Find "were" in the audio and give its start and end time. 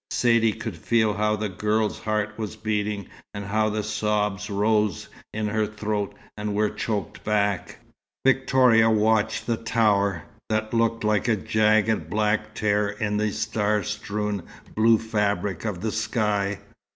6.55-6.71